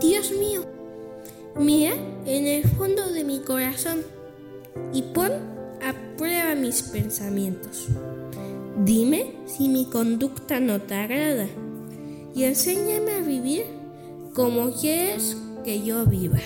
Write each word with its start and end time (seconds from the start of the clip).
Dios 0.00 0.30
mío, 0.30 0.62
mira 1.56 1.92
en 2.24 2.46
el 2.46 2.62
fondo 2.62 3.10
de 3.12 3.24
mi 3.24 3.40
corazón 3.40 4.02
y 4.92 5.02
pon 5.02 5.32
a 5.82 6.16
prueba 6.16 6.54
mis 6.54 6.82
pensamientos. 6.82 7.86
Dime 8.84 9.34
si 9.46 9.68
mi 9.68 9.86
conducta 9.86 10.60
no 10.60 10.80
te 10.80 10.94
agrada 10.94 11.48
y 12.32 12.44
enséñame 12.44 13.12
a 13.12 13.20
vivir 13.20 13.64
como 14.34 14.70
quieres 14.70 15.36
que 15.64 15.82
yo 15.82 16.06
viva. 16.06 16.38